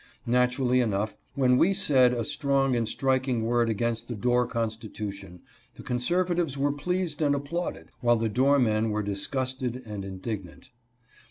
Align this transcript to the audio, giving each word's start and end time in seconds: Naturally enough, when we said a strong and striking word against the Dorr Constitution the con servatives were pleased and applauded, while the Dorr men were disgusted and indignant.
Naturally 0.25 0.79
enough, 0.79 1.15
when 1.35 1.57
we 1.59 1.75
said 1.75 2.11
a 2.11 2.23
strong 2.25 2.75
and 2.75 2.89
striking 2.89 3.43
word 3.43 3.69
against 3.69 4.07
the 4.07 4.15
Dorr 4.15 4.47
Constitution 4.47 5.41
the 5.75 5.83
con 5.83 5.99
servatives 5.99 6.57
were 6.57 6.71
pleased 6.71 7.21
and 7.21 7.35
applauded, 7.35 7.89
while 7.99 8.15
the 8.17 8.27
Dorr 8.27 8.57
men 8.57 8.89
were 8.89 9.03
disgusted 9.03 9.83
and 9.85 10.03
indignant. 10.03 10.71